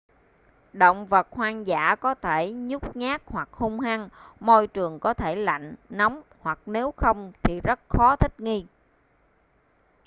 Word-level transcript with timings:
động 0.73 1.05
vật 1.05 1.27
hoang 1.31 1.67
dã 1.67 1.95
có 1.95 2.15
thể 2.15 2.53
nhút 2.53 2.95
nhát 2.95 3.21
hoặc 3.25 3.49
hung 3.51 3.79
hăng 3.79 4.07
môi 4.39 4.67
trường 4.67 4.99
có 4.99 5.13
thể 5.13 5.35
lạnh 5.35 5.75
nóng 5.89 6.21
hoặc 6.39 6.59
nếu 6.65 6.91
không 6.97 7.31
thì 7.43 7.61
rất 7.63 7.79
khó 7.89 8.15
thích 8.15 8.39
nghi 8.39 8.65